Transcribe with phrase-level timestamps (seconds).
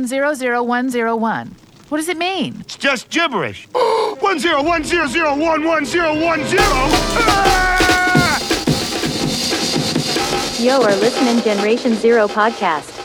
[0.00, 1.50] 101100101.
[1.88, 2.56] What does it mean?
[2.60, 3.68] It's just gibberish.
[4.20, 6.62] one zero one zero zero one one zero one zero.
[6.64, 8.38] Ah!
[10.58, 13.01] Yo are listening Generation Zero podcast.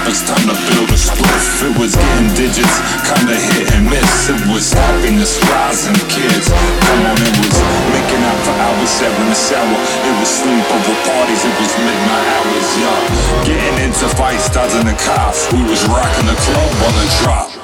[0.00, 1.62] Zigzag papers, time to build a spliff.
[1.62, 4.28] It was getting digits, kinda hit and miss.
[4.28, 6.48] It was happiness, rising kids.
[6.48, 7.56] Come on, it was
[7.92, 9.78] making out for hours, sharing the shower.
[10.08, 13.44] It was sleepover parties, it was midnight hours, yeah.
[13.44, 15.52] Getting into fights, dodging the cops.
[15.52, 17.59] We was rocking the club on the drop.